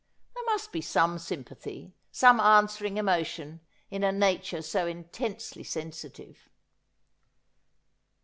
[0.33, 3.59] There must be some sympathy, some answering emotion
[3.91, 6.49] in a nature so intensely sensitive.